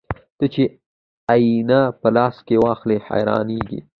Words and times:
ته 0.37 0.45
چې 0.53 0.63
آيينه 1.33 1.79
په 2.01 2.07
لاس 2.15 2.35
کې 2.47 2.55
واخلې 2.65 2.97
حيرانېږې 3.07 3.79